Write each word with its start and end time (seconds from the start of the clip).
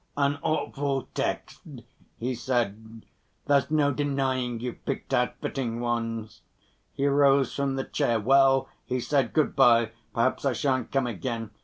"An 0.17 0.39
awful 0.41 1.09
text," 1.13 1.61
he 2.17 2.33
said. 2.33 3.05
"There's 3.45 3.69
no 3.69 3.91
denying 3.93 4.59
you've 4.59 4.83
picked 4.83 5.13
out 5.13 5.39
fitting 5.41 5.79
ones." 5.79 6.41
He 6.95 7.05
rose 7.05 7.53
from 7.55 7.75
the 7.75 7.83
chair. 7.83 8.19
"Well!" 8.19 8.67
he 8.83 8.99
said, 8.99 9.31
"good‐by, 9.31 9.91
perhaps 10.11 10.43
I 10.43 10.53
shan't 10.53 10.91
come 10.91 11.05
again 11.05 11.51